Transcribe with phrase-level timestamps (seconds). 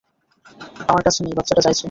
[0.87, 1.79] আমার কাছে নেই,, বাচ্চাটা চাইছে।